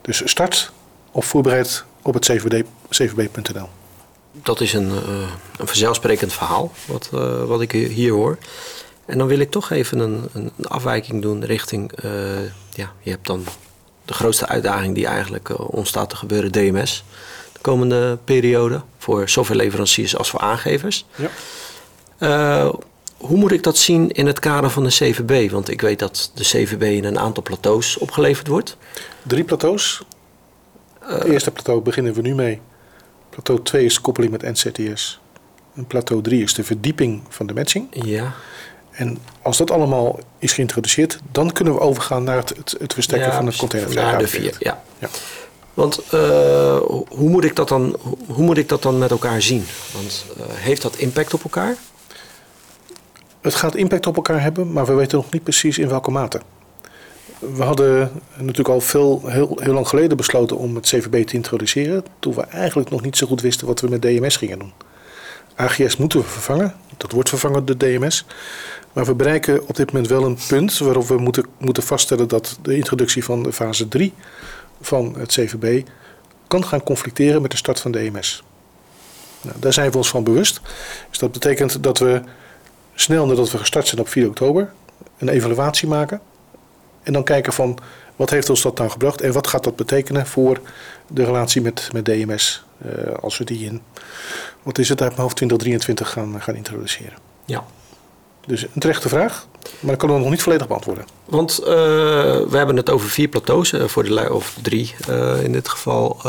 [0.00, 0.72] Dus start
[1.10, 2.24] of voorbereid op het
[2.88, 3.68] cvb.nl.
[4.32, 8.38] Dat is een, uh, een vanzelfsprekend verhaal, wat, uh, wat ik hier hoor.
[9.06, 11.92] En dan wil ik toch even een, een afwijking doen richting,
[12.72, 13.44] ja, je hebt dan
[14.04, 17.04] de grootste uitdaging die eigenlijk ontstaat te gebeuren, DMS.
[17.52, 21.06] De komende periode, voor zowel leveranciers als voor aangevers.
[22.18, 22.72] Ja.
[23.20, 25.50] Hoe moet ik dat zien in het kader van de CVB?
[25.50, 28.76] Want ik weet dat de CVB in een aantal plateaus opgeleverd wordt.
[29.22, 30.02] Drie plateaus.
[31.00, 32.60] Het eerste plateau beginnen we nu mee.
[33.30, 35.20] Plateau 2 is de koppeling met NCTS.
[35.74, 37.86] En plateau 3 is de verdieping van de matching.
[37.90, 38.32] Ja.
[38.90, 43.28] En als dat allemaal is geïntroduceerd, dan kunnen we overgaan naar het, het, het versterken
[43.28, 44.82] ja, van het vier, ja.
[44.98, 45.08] ja.
[45.74, 46.76] Want uh,
[47.08, 49.64] hoe, moet ik dat dan, hoe moet ik dat dan met elkaar zien?
[49.92, 51.76] Want uh, heeft dat impact op elkaar?
[53.40, 56.40] Het gaat impact op elkaar hebben, maar we weten nog niet precies in welke mate.
[57.40, 62.04] We hadden natuurlijk al veel, heel, heel lang geleden besloten om het CVB te introduceren,
[62.18, 64.72] toen we eigenlijk nog niet zo goed wisten wat we met DMS gingen doen.
[65.54, 68.26] AGS moeten we vervangen, dat wordt vervangen door DMS.
[68.92, 72.58] Maar we bereiken op dit moment wel een punt waarop we moeten, moeten vaststellen dat
[72.62, 74.12] de introductie van de fase 3
[74.80, 75.86] van het CVB
[76.46, 78.42] kan gaan conflicteren met de start van DMS.
[79.42, 80.60] Nou, daar zijn we ons van bewust.
[81.08, 82.22] Dus dat betekent dat we
[82.94, 84.72] snel nadat we gestart zijn op 4 oktober
[85.18, 86.20] een evaluatie maken.
[87.02, 87.78] En dan kijken van
[88.16, 90.60] wat heeft ons dat nou gebracht en wat gaat dat betekenen voor
[91.06, 92.64] de relatie met, met DMS.
[92.86, 93.82] Uh, als we die in,
[94.62, 97.18] wat is het uit mijn hoofd, 2023 gaan, gaan introduceren.
[97.44, 97.64] Ja.
[98.46, 99.46] Dus een terechte vraag,
[99.80, 101.04] maar ik kan hem nog niet volledig beantwoorden.
[101.24, 104.94] Want uh, we hebben het over vier plateaus, uh, voor de, of drie
[105.42, 106.20] in dit geval.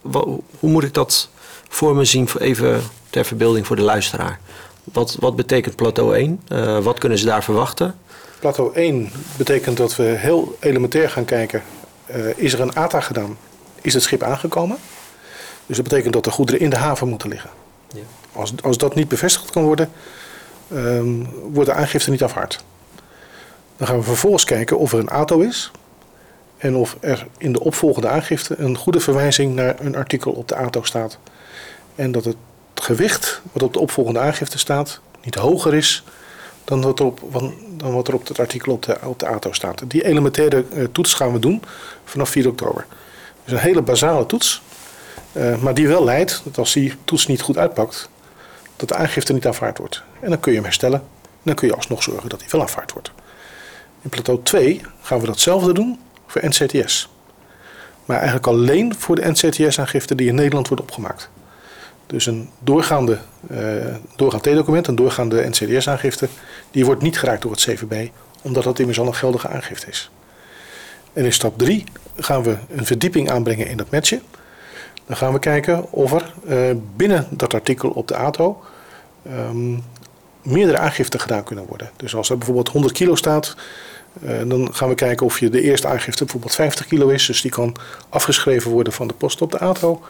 [0.00, 0.24] Wat,
[0.58, 1.28] hoe moet ik dat
[1.68, 4.40] voor me zien, voor even ter verbeelding voor de luisteraar?
[4.84, 6.40] Wat, wat betekent plateau 1?
[6.48, 7.98] Uh, wat kunnen ze daar verwachten?
[8.42, 11.62] Plateau 1 betekent dat we heel elementair gaan kijken.
[12.10, 13.38] Uh, is er een ATA gedaan?
[13.80, 14.78] Is het schip aangekomen?
[15.66, 17.50] Dus dat betekent dat de goederen in de haven moeten liggen.
[17.94, 18.00] Ja.
[18.32, 19.90] Als, als dat niet bevestigd kan worden,
[20.72, 22.64] um, wordt de aangifte niet afhaard.
[23.76, 25.70] Dan gaan we vervolgens kijken of er een ATO is.
[26.58, 30.56] En of er in de opvolgende aangifte een goede verwijzing naar een artikel op de
[30.56, 31.18] ATO staat.
[31.94, 32.36] En dat het
[32.74, 36.04] gewicht wat op de opvolgende aangifte staat niet hoger is
[36.64, 37.20] dan wat er op,
[37.76, 39.82] dan er op het artikel op de, op ATO staat.
[39.86, 41.62] Die elementaire uh, toets gaan we doen
[42.04, 42.86] vanaf 4 oktober.
[43.44, 44.62] Dus een hele basale toets,
[45.32, 48.08] uh, maar die wel leidt dat als die toets niet goed uitpakt,
[48.76, 50.02] dat de aangifte niet aanvaard wordt.
[50.20, 52.60] En dan kun je hem herstellen en dan kun je alsnog zorgen dat die wel
[52.60, 53.12] aanvaard wordt.
[54.02, 57.08] In plateau 2 gaan we datzelfde doen voor NCTS.
[58.04, 61.30] Maar eigenlijk alleen voor de NCTS-aangifte die in Nederland wordt opgemaakt.
[62.12, 63.18] Dus een doorgaande,
[63.50, 63.58] uh,
[64.16, 66.28] doorgaand T-document, een doorgaande NCDS-aangifte,
[66.70, 68.08] die wordt niet geraakt door het CVB,
[68.42, 70.10] omdat dat immers al een geldige aangifte is.
[71.12, 71.84] En in stap 3
[72.16, 74.22] gaan we een verdieping aanbrengen in dat matchen.
[75.06, 78.62] Dan gaan we kijken of er uh, binnen dat artikel op de ATO
[79.26, 79.82] um,
[80.42, 81.90] meerdere aangiften gedaan kunnen worden.
[81.96, 83.56] Dus als er bijvoorbeeld 100 kilo staat,
[84.22, 87.26] uh, dan gaan we kijken of je de eerste aangifte bijvoorbeeld 50 kilo is.
[87.26, 87.76] Dus die kan
[88.08, 90.02] afgeschreven worden van de post op de ATO.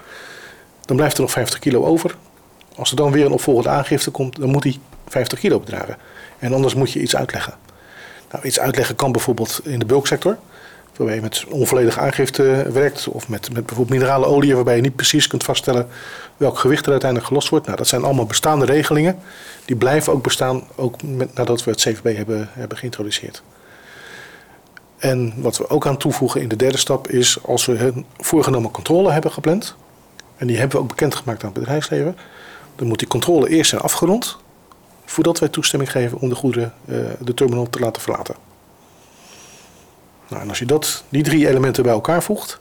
[0.92, 2.16] Dan blijft er nog 50 kilo over.
[2.76, 5.96] Als er dan weer een opvolgende aangifte komt, dan moet die 50 kilo bedragen.
[6.38, 7.54] En anders moet je iets uitleggen.
[8.30, 10.38] Nou, iets uitleggen kan bijvoorbeeld in de bulksector.
[10.96, 13.08] Waarbij je met onvolledige aangifte werkt.
[13.08, 15.88] Of met, met bijvoorbeeld minerale olie, waarbij je niet precies kunt vaststellen
[16.36, 17.66] welk gewicht er uiteindelijk gelost wordt.
[17.66, 19.18] Nou, dat zijn allemaal bestaande regelingen.
[19.64, 23.42] Die blijven ook bestaan, ook met, nadat we het CVB hebben, hebben geïntroduceerd.
[24.98, 28.70] En wat we ook aan toevoegen in de derde stap is, als we een voorgenomen
[28.70, 29.76] controle hebben gepland,
[30.42, 32.16] en die hebben we ook bekendgemaakt aan het bedrijfsleven.
[32.76, 34.36] dan moet die controle eerst zijn afgerond
[35.04, 38.34] voordat wij toestemming geven om de goederen uh, de terminal te laten verlaten.
[40.28, 42.60] Nou, en als je dat, die drie elementen bij elkaar voegt,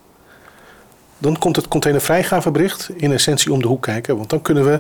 [1.18, 4.18] dan komt het containervrijgavebericht in essentie om de hoek kijken.
[4.18, 4.80] Want dan kunnen we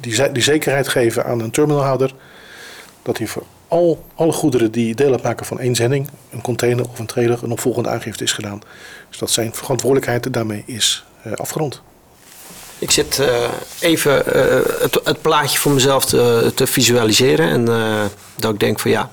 [0.00, 2.14] die, die zekerheid geven aan een terminalhouder
[3.02, 6.98] dat hij voor al, alle goederen die deel uitmaken van één zending, een container of
[6.98, 8.62] een trailer, een opvolgende aangifte is gedaan.
[9.08, 11.82] Dus dat zijn verantwoordelijkheid daarmee is uh, afgerond.
[12.78, 13.48] Ik zit uh,
[13.80, 14.60] even uh,
[15.04, 17.48] het, plaatje voor mezelf te, te visualiseren.
[17.48, 17.64] En
[18.36, 19.10] dat ik denk van ja,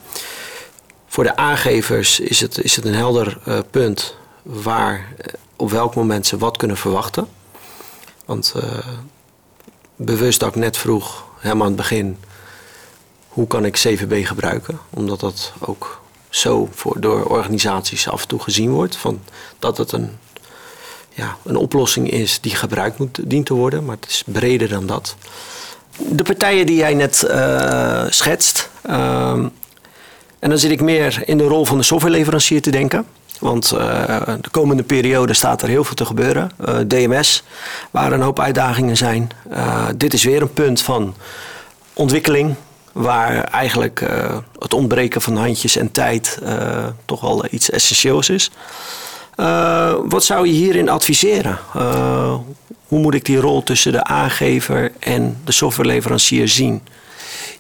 [1.08, 3.38] voor de aangevers is het, is het een helder
[3.72, 5.14] punt waar
[5.56, 7.28] op welk moment ze wat kunnen verwachten.
[8.26, 8.54] Want
[9.96, 12.18] bewust dat ik net vroeg, helemaal aan het begin,
[13.28, 14.80] hoe kan ik CVB gebruiken?
[14.90, 18.96] Omdat dat ook zo voor, door organisaties af en toe gezien wordt.
[18.96, 19.22] Van
[19.60, 20.18] dat het een,
[21.16, 23.86] ja, een oplossing is die gebruikt moet, dient te worden.
[23.86, 25.16] Maar het is breder dan dat.
[25.98, 28.70] De partijen die jij net uh, schetst.
[28.90, 29.30] Uh,
[30.40, 33.06] en dan zit ik meer in de rol van de softwareleverancier te denken.
[33.40, 33.80] Want uh,
[34.42, 36.52] de komende periode staat er heel veel te gebeuren.
[36.60, 37.44] Uh, DMS,
[37.92, 39.30] waar een hoop uitdagingen zijn.
[39.96, 41.16] Dit is weer een punt van
[41.94, 42.56] ontwikkeling,
[42.92, 44.06] waar eigenlijk
[44.60, 46.40] het ontbreken van handjes en tijd
[47.06, 48.52] toch wel iets essentieels is.
[49.38, 51.60] Uh, wat zou je hierin adviseren?
[52.88, 56.82] hoe moet ik die rol tussen de aangever en de softwareleverancier zien?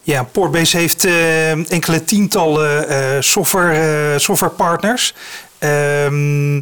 [0.02, 1.06] Ja, Portbase heeft
[1.70, 5.14] enkele tientallen software, softwarepartners.
[5.60, 6.56] Ehm,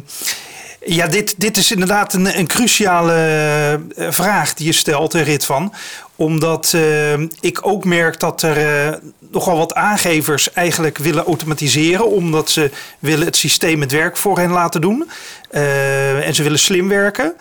[0.86, 5.72] ja, dit, dit is inderdaad een, een cruciale vraag die je stelt, Rit van
[6.16, 8.96] omdat uh, ik ook merk dat er uh,
[9.30, 12.10] nogal wat aangevers eigenlijk willen automatiseren.
[12.10, 15.08] Omdat ze willen het systeem het werk voor hen laten doen.
[15.50, 17.34] Uh, en ze willen slim werken.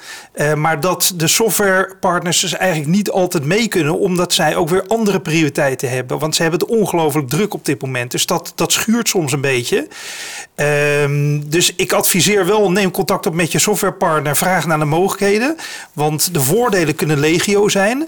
[0.56, 4.00] maar dat de softwarepartners dus eigenlijk niet altijd mee kunnen.
[4.00, 6.20] Omdat zij ook weer andere prioriteiten hebben.
[6.20, 8.12] Want ze hebben het ongelooflijk druk op dit moment.
[8.12, 9.88] Dus dat, dat schuurt soms een beetje.
[10.56, 14.36] Ehm, dus ik adviseer wel, neem contact op met je softwarepartner.
[14.36, 15.56] Vraag naar de mogelijkheden.
[15.94, 18.08] Want de voordelen kunnen legio zijn.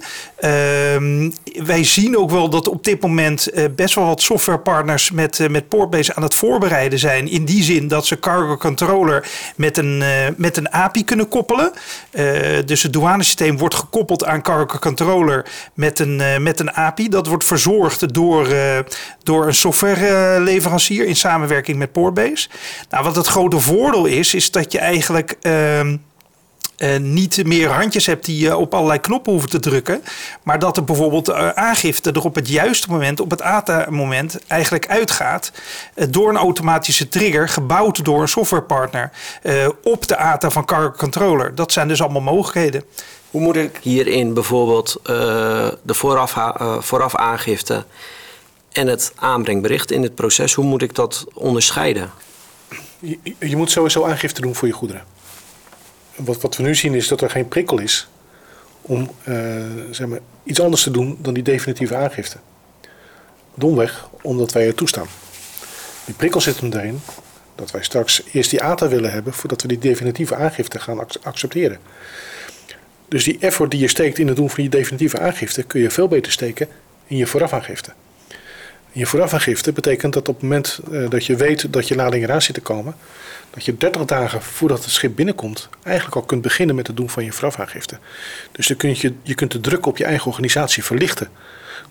[1.65, 5.49] Wij zien ook wel dat op dit moment uh, best wel wat softwarepartners met, uh,
[5.49, 7.27] met Portbase aan het voorbereiden zijn.
[7.27, 11.71] In die zin dat ze Cargo Controller met een, uh, met een API kunnen koppelen.
[12.65, 17.09] dus het douanesysteem wordt gekoppeld aan Cargo Controller met een, met een API.
[17.09, 18.47] Dat wordt verzorgd door,
[19.23, 22.47] door een softwareleverancier in samenwerking met Portbase.
[22.89, 25.35] Nou, wat het grote voordeel is, is dat je eigenlijk.
[25.41, 25.97] Ehm,
[26.77, 30.03] uh, niet meer handjes hebt die je op allerlei knoppen hoeven te drukken.
[30.43, 34.87] Maar dat er bijvoorbeeld uh, aangifte er op het juiste moment, op het ATA-moment, eigenlijk
[34.87, 35.51] uitgaat.
[35.95, 39.11] Uh, door een automatische trigger, gebouwd door een softwarepartner.
[39.83, 41.55] op de ATA van Cargo Controller.
[41.55, 42.83] Dat zijn dus allemaal mogelijkheden.
[43.31, 46.35] Hoe moet ik hierin bijvoorbeeld de vooraf,
[46.79, 47.85] vooraf aangifte
[48.71, 52.11] en het aanbrengbericht in het proces, hoe moet ik dat onderscheiden?
[52.99, 55.14] Je, je moet sowieso aangifte doen voor je goederen
[56.15, 58.07] wat, we nu zien is dat er geen prikkel is
[58.81, 59.35] om uh,
[59.91, 62.37] zeg maar, iets anders te doen dan die definitieve aangifte.
[63.53, 65.07] Domweg omdat wij het toestaan.
[66.05, 67.01] Die prikkel zit hem erin
[67.55, 71.79] dat wij straks eerst die ATA willen hebben voordat we die definitieve aangifte gaan accepteren.
[73.07, 75.89] Dus die effort die je steekt in het doen van die definitieve aangifte kun je
[75.89, 76.67] veel beter steken
[77.07, 77.93] in je voorafaangifte.
[78.95, 82.41] Je voorafaangifte betekent dat op het moment uh, dat je weet dat je lading eraan
[82.41, 82.95] zit te komen,
[83.49, 87.09] dat je 30 dagen voordat het schip binnenkomt, eigenlijk al kunt beginnen met het doen
[87.09, 87.97] van je voorafaangifte.
[88.51, 91.29] Dus dan kun je, je kunt de druk op je eigen organisatie verlichten.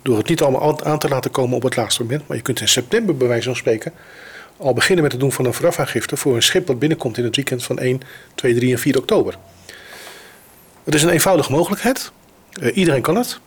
[0.02, 2.28] Door het niet allemaal aan te laten komen op het laatste moment.
[2.28, 3.92] Maar je kunt in september, bij wijze van spreken,
[4.56, 7.36] al beginnen met het doen van een voorafaangifte voor een schip dat binnenkomt in het
[7.36, 8.00] weekend van 1,
[8.34, 9.34] 2, 3 en 4 oktober.
[10.84, 12.12] Het is een eenvoudige mogelijkheid.
[12.60, 13.40] Uh, iedereen kan het.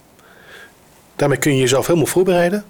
[1.15, 2.65] Daarmee kun je jezelf helemaal voorbereiden.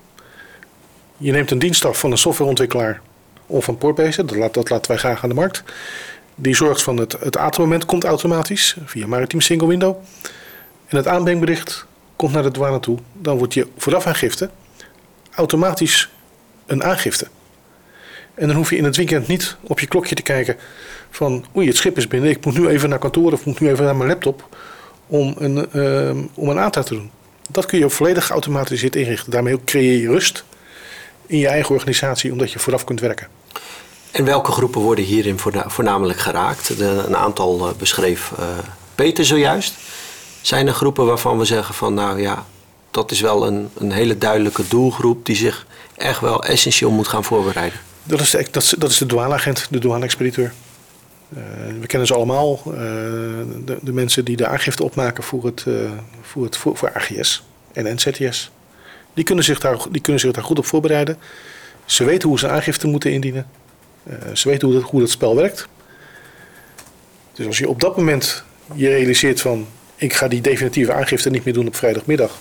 [1.18, 3.02] Je neemt een dienst af van een softwareontwikkelaar
[3.46, 5.64] of van Portbase, dat, dat laten wij graag aan de markt.
[6.36, 9.96] Die zorgt van het, het komt automatisch via Maritime Single Window.
[10.88, 12.98] En het aanbrengbericht komt naar de douane toe.
[13.14, 14.50] Dan wordt je vooraf aangifte
[15.38, 16.10] automatisch
[16.66, 17.28] een aangifte.
[18.34, 20.56] En dan hoef je in het weekend niet op je klokje te kijken
[21.10, 23.70] van oei, het schip is binnen, ik moet nu even naar kantoor of moet nu
[23.70, 24.58] even naar mijn laptop
[25.08, 27.12] om een, uh, om een aantal te doen.
[27.50, 29.32] Dat kun je volledig geautomatiseerd inrichten.
[29.32, 30.44] Daarmee creëer je rust
[31.28, 33.28] in je eigen organisatie, omdat je vooraf kunt werken.
[34.12, 36.78] En welke groepen worden hierin voornamelijk geraakt?
[36.78, 38.46] De, een aantal uh, beschreef uh,
[38.96, 39.76] Peter zojuist.
[40.42, 42.46] Zijn er groepen waarvan we zeggen van nou ja,
[42.92, 47.24] dat is wel een, een hele duidelijke doelgroep die zich echt wel essentieel moet gaan
[47.24, 47.80] voorbereiden?
[48.04, 50.54] Dat is de, dat is, dat is de douaneagent, de douane-expediteur.
[51.30, 51.40] Uh,
[51.80, 55.66] we kennen ze allemaal, de, de, mensen die de aangifte opmaken voor, het,
[56.22, 57.44] voor, het, voor, voor AGS.
[57.74, 58.52] en NZTS.
[59.18, 61.18] Die kunnen, zich daar, die kunnen zich daar goed op voorbereiden.
[61.86, 63.48] Ze weten hoe ze aangifte moeten indienen.
[64.04, 65.68] Uh, ze weten hoe dat, hoe dat spel werkt.
[67.34, 69.68] Dus als je op dat moment je realiseert van...
[69.96, 72.38] ik ga die definitieve aangifte niet meer doen op vrijdagmiddag...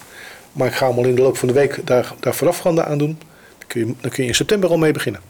[0.52, 2.98] maar ik ga hem al in de loop van de week daar, daar voorafgaande aan
[2.98, 3.18] doen...
[3.58, 5.20] Dan kun, je, dan kun je in september al mee beginnen.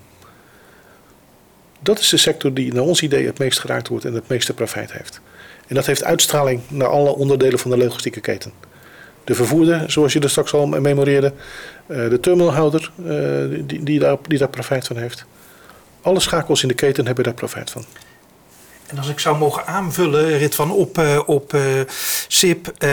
[1.80, 4.54] Dat is de sector die naar ons idee het meest geraakt wordt en het meeste
[4.54, 5.20] profijt heeft.
[5.66, 8.52] En dat heeft uitstraling naar alle onderdelen van de logistieke keten.
[9.26, 11.32] De vervoerder, zoals je er straks al memoreerde,
[11.86, 15.24] eh, de terminalhouder eh, die, die, daar, die daar profijt van heeft.
[16.02, 17.84] Alle schakels in de keten hebben daar profijt van.
[18.86, 21.56] En als ik zou mogen aanvullen, Rit van op, uh, op
[22.28, 22.72] SIP.
[22.78, 22.90] Uh,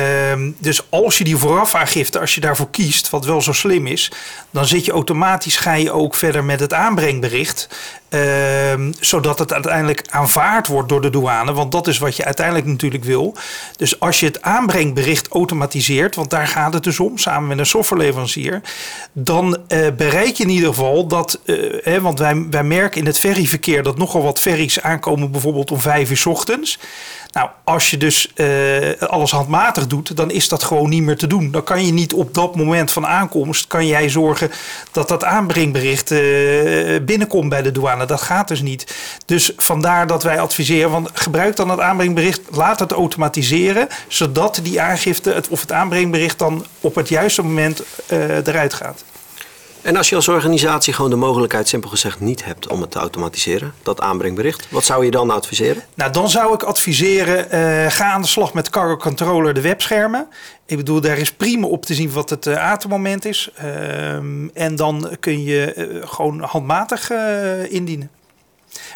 [0.58, 4.12] dus als je die voorafaangifte, als je daarvoor kiest, wat wel zo slim is,
[4.52, 7.68] dan zit je automatisch, ga je ook verder met het aanbrengbericht.
[8.14, 11.54] Ehm, zodat het uiteindelijk aanvaard wordt door de douane.
[11.54, 13.36] Want dat is wat je uiteindelijk natuurlijk wil.
[13.78, 17.66] Dus als je het aanbrengbericht automatiseert, want daar gaat het dus om, samen met een
[17.66, 18.62] softwareleverancier.
[19.14, 21.40] Dan uh, bereik je in ieder geval dat.
[21.46, 25.72] Uh, hè, want wij, wij merken in het ferryverkeer dat nogal wat ferries aankomen, bijvoorbeeld
[25.72, 26.80] om vijf uur ochtends.
[27.34, 31.28] Nou, als je dus uh, alles handmatig doet, dan is dat gewoon niet meer te
[31.28, 31.52] doen.
[31.52, 34.52] Dan kan je niet op dat moment van aankomst, kan jij zorgen
[34.92, 36.20] dat dat aanbrengbericht uh,
[37.02, 38.06] binnenkomt bij de douane.
[38.06, 38.96] Dat gaat dus niet.
[39.26, 44.82] Dus vandaar dat wij adviseren, want gebruik dan het aanbrengbericht, laat het automatiseren, zodat die
[44.82, 49.04] aangifte of het aanbrengbericht dan op het juiste moment uh, eruit gaat.
[49.84, 53.00] En als je als organisatie gewoon de mogelijkheid, simpel gezegd, niet hebt om het te
[53.00, 55.84] automatiseren, dat aanbrengbericht, wat zou je dan adviseren?
[55.94, 60.28] Nou, dan zou ik adviseren, uh, ga aan de slag met Cargo Controller, de webschermen.
[60.66, 63.50] Ik bedoel, daar is prima op te zien wat het uh, atemmoment is.
[63.60, 64.14] Uh,
[64.54, 67.12] en dan kun je uh, gewoon handmatig
[67.70, 68.12] indienen.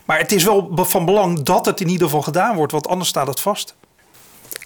[0.06, 3.10] Maar het is wel van belang dat het in ieder geval gedaan wordt, want anders
[3.10, 3.76] staat het vast.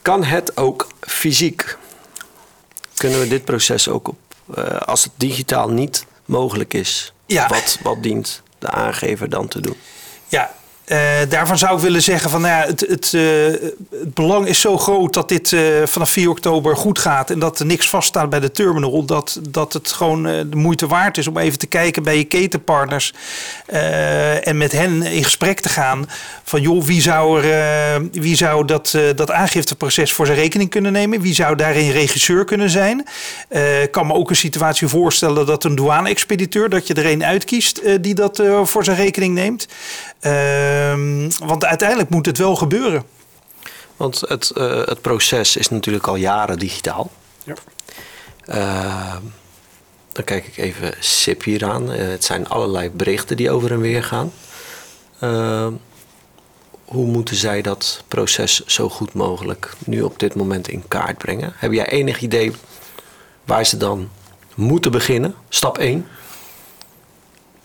[0.01, 1.77] Kan het ook fysiek?
[2.95, 4.17] Kunnen we dit proces ook op,
[4.85, 7.47] als het digitaal niet mogelijk is, ja.
[7.47, 9.75] wat, wat dient de aangever dan te doen?
[10.27, 10.53] Ja,
[10.91, 10.97] uh,
[11.29, 13.21] daarvan zou ik willen zeggen van nou ja, het, het, uh,
[13.91, 17.59] het belang is zo groot dat dit uh, vanaf 4 oktober goed gaat en dat
[17.59, 19.05] er niks vaststaat bij de terminal.
[19.05, 23.13] Dat, dat het gewoon de moeite waard is om even te kijken bij je ketenpartners
[24.43, 26.09] en met hen in gesprek te gaan.
[26.43, 31.21] Van joh, wie zou, er, wie zou dat, dat aangifteproces voor zijn rekening kunnen nemen?
[31.21, 33.05] Wie zou daarin regisseur kunnen zijn?
[33.81, 37.81] Ik kan me ook een situatie voorstellen dat een douane-expediteur, dat je er een uitkiest
[38.01, 39.67] die dat voor zijn rekening neemt.
[40.89, 43.03] Um, want uiteindelijk moet het wel gebeuren.
[43.97, 47.11] Want het, uh, het proces is natuurlijk al jaren digitaal.
[47.43, 47.53] Ja.
[48.47, 49.15] Uh,
[50.11, 51.91] dan kijk ik even SIP hier aan.
[51.91, 54.31] Uh, het zijn allerlei berichten die over en weer gaan.
[55.19, 55.73] Ehm,
[56.85, 61.53] hoe moeten zij dat proces zo goed mogelijk nu op dit moment in kaart brengen?
[61.55, 62.51] Heb jij enig idee
[63.45, 64.09] waar ze dan
[64.55, 65.35] moeten beginnen?
[65.49, 66.07] Stap 1.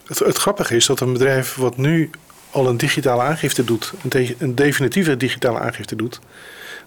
[0.06, 2.10] Het, het grappige is dat een bedrijf wat nu
[2.56, 6.20] al een digitale aangifte doet, een, de, een definitieve digitale aangifte doet,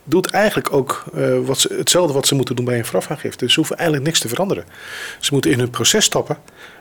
[0.04, 3.44] doet eigenlijk ook uh, wat ze, hetzelfde wat ze moeten doen bij een voorafaangifte.
[3.44, 4.66] Dus ze hoeven eigenlijk niks te veranderen.
[5.20, 6.38] Ze moeten in hun proces stappen,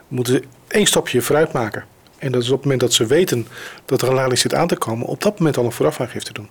[0.09, 1.85] moeten één stapje vooruit maken.
[2.19, 3.47] En dat is op het moment dat ze weten
[3.85, 6.49] dat er een lading zit aan te komen, op dat moment al een voorafaangifte doen.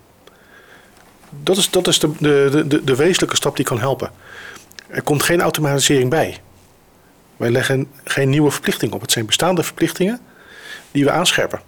[1.43, 4.11] Dat is, dat is de, de, de, de wezenlijke stap die kan helpen.
[4.87, 6.37] Er komt geen automatisering bij.
[7.37, 9.01] Wij leggen geen nieuwe verplichting op.
[9.01, 10.19] Het zijn bestaande verplichtingen
[10.91, 11.61] die we aanscherpen.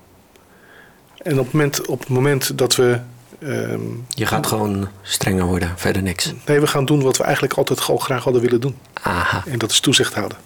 [1.21, 2.99] En op het moment, op het moment dat we.
[3.43, 6.33] Um, je gaat gewoon strenger worden, verder niks.
[6.45, 8.77] Nee, we gaan doen wat we eigenlijk altijd al graag hadden willen doen.
[9.01, 9.43] Aha.
[9.47, 10.37] En dat is toezicht houden.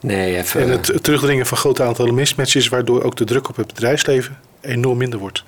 [0.00, 0.60] Nee, even.
[0.60, 4.98] En het, terugdringen van grote aantallen mismatches, waardoor ook de druk op het bedrijfsleven enorm
[4.98, 5.44] minder wordt.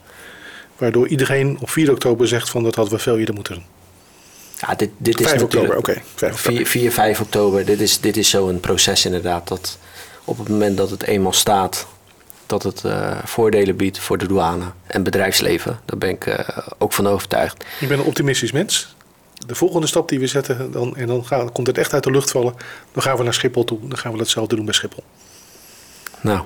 [0.77, 3.65] Waardoor iedereen op 4 oktober zegt van dat hadden we veel eerder moeten doen.
[4.61, 6.03] Ja, dit, dit is 5 oktober, oké.
[6.15, 9.49] Okay, 4, 4, 5 oktober, dit is, dit is zo'n proces inderdaad.
[9.49, 9.79] Dat
[10.25, 11.87] op het moment dat het eenmaal staat,
[12.47, 15.81] dat het uh, voordelen biedt voor de douane en bedrijfsleven.
[15.85, 16.39] Daar ben ik uh,
[16.79, 17.65] ook van overtuigd.
[17.81, 18.95] Ik ben een optimistisch mens.
[19.47, 22.11] De volgende stap die we zetten, dan, en dan gaat, komt het echt uit de
[22.11, 22.55] lucht vallen,
[22.93, 23.79] dan gaan we naar Schiphol toe.
[23.89, 25.05] Dan gaan we hetzelfde doen bij Schiphol.
[26.21, 26.41] Nou,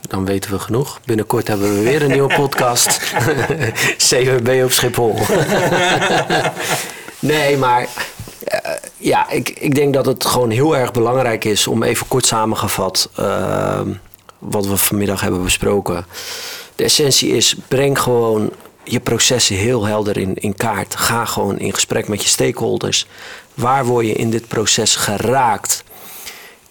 [0.00, 1.00] dan weten we genoeg.
[1.04, 3.14] Binnenkort hebben we weer een nieuwe podcast.
[4.08, 5.18] CWB op Schiphol.
[7.18, 11.82] nee, maar uh, ja, ik, ik denk dat het gewoon heel erg belangrijk is om
[11.82, 13.10] even kort samengevat
[14.38, 16.06] wat we vanmiddag hebben besproken.
[16.76, 18.50] De essentie is, breng gewoon
[18.84, 20.96] je processen heel helder in, in kaart.
[20.96, 23.06] Ga gewoon in gesprek met je stakeholders.
[23.54, 25.84] Waar word je in dit proces geraakt?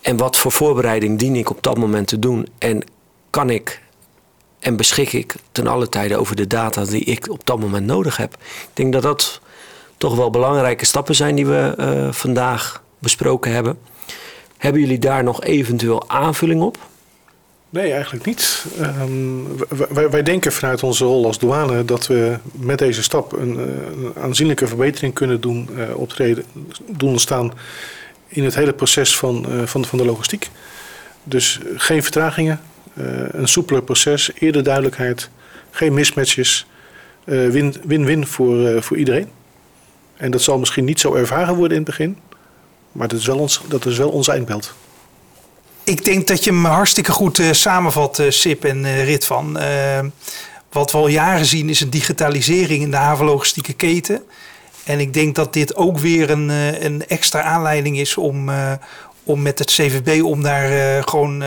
[0.02, 2.48] En wat voor voorbereiding dien ik op dat moment te doen?
[2.58, 2.84] En
[3.30, 3.82] kan ik
[4.60, 8.18] en beschik ik ten alle tijde over de data die ik op dat moment nodig
[8.18, 8.34] heb?
[8.44, 9.42] Ik denk dat dat
[9.98, 13.80] toch wel belangrijke stappen zijn die we uh, vandaag besproken hebben.
[14.58, 16.78] Hebben jullie daar nog eventueel aanvulling op?
[17.70, 18.66] Nee, eigenlijk niet.
[18.80, 24.14] Ehm, wij, denken vanuit onze rol als douane dat we met deze stap een, een
[24.22, 26.44] aanzienlijke verbetering kunnen doen, uh, optreden,
[26.86, 27.54] doen ontstaan
[28.28, 30.50] in het hele proces van, uh, van, van de logistiek.
[31.24, 32.60] Dus geen vertragingen,
[33.32, 35.30] een soepeler proces, eerder duidelijkheid,
[35.72, 36.68] geen mismatches,
[37.84, 39.28] win-win voor, voor iedereen.
[40.18, 42.18] En dat zal misschien niet zo ervaren worden in het begin,
[42.92, 44.74] maar dat is wel ons, dat is wel ons eindbeeld.
[45.86, 49.58] Ik denk dat je hem hartstikke goed uh, samenvat, uh, Sip en uh, Rit van.
[50.72, 54.24] wat we al jaren zien is een digitalisering in de havenlogistieke keten.
[54.84, 56.50] En ik denk dat dit ook weer een,
[56.86, 58.50] een extra aanleiding is om,
[59.24, 61.44] om met het CVB om daar gewoon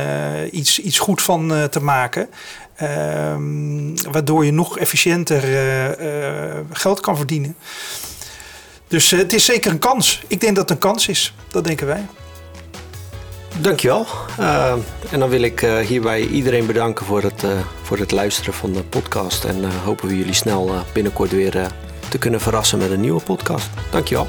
[0.50, 2.28] iets, iets goed van te maken.
[2.76, 5.42] Ehm, waardoor je nog efficiënter
[6.72, 7.56] geld kan verdienen.
[8.88, 10.22] Dus het is zeker een kans.
[10.26, 11.34] Ik denk dat het een kans is.
[11.50, 12.06] Dat denken wij.
[13.60, 14.06] Dankjewel.
[14.40, 14.72] Uh,
[15.10, 17.50] en dan wil ik uh, hierbij iedereen bedanken voor het, uh,
[17.82, 19.44] voor het luisteren van de podcast.
[19.44, 21.70] En hopen we jullie snel binnenkort weer
[22.08, 23.68] te kunnen verrassen met een nieuwe podcast.
[23.90, 24.26] Dankjewel.